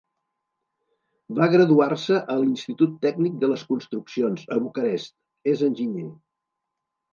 Va 1.39 1.47
graduar-se 1.55 2.17
a 2.37 2.37
l'Institut 2.39 2.97
Tècnic 3.05 3.37
de 3.45 3.51
les 3.53 3.67
Construccions, 3.73 4.49
a 4.57 4.61
Bucarest, 4.65 5.17
és 5.55 5.65
enginyer. 5.71 6.11